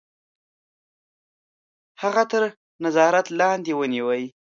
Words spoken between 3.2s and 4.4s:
لاندي ونیوی.